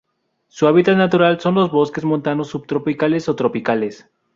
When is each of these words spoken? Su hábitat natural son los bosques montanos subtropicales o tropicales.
Su 0.47 0.65
hábitat 0.65 0.97
natural 0.97 1.39
son 1.39 1.53
los 1.53 1.69
bosques 1.71 2.05
montanos 2.05 2.47
subtropicales 2.47 3.29
o 3.29 3.35
tropicales. 3.35 4.09